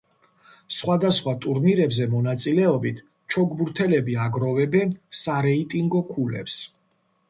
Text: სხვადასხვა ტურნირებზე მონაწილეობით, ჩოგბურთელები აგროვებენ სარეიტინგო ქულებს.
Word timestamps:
სხვადასხვა 0.77 1.33
ტურნირებზე 1.43 2.09
მონაწილეობით, 2.15 3.05
ჩოგბურთელები 3.37 4.19
აგროვებენ 4.27 5.01
სარეიტინგო 5.25 6.07
ქულებს. 6.15 6.63